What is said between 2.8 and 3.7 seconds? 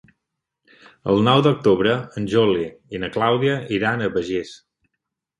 i na Clàudia